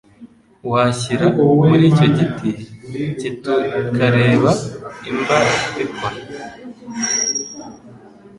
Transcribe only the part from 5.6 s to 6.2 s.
bikora?